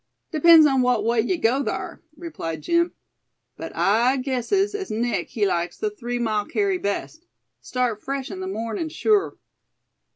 [0.31, 2.93] "Depends on what way yuh go thar," replied Jim,
[3.55, 7.27] "but I guesses as Nick he likes the three mile carry best.
[7.61, 9.37] Start fresh in the mornin' sure."